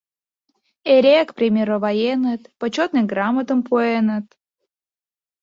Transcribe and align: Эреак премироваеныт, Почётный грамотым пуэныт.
Эреак 0.93 1.29
премироваеныт, 1.37 2.41
Почётный 2.59 3.05
грамотым 3.11 3.59
пуэныт. 3.67 4.27